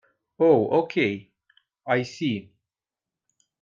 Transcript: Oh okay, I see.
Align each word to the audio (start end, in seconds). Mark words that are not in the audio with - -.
Oh 0.39 0.79
okay, 0.85 1.29
I 1.85 2.01
see. 2.01 2.49